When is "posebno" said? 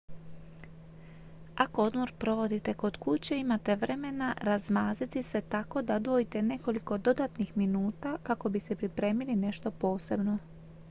9.71-10.37